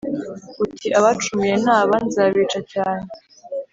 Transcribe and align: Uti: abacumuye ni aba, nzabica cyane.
Uti: 0.63 0.87
abacumuye 0.99 1.55
ni 1.63 1.71
aba, 1.79 1.95
nzabica 2.05 2.59
cyane. 2.73 3.07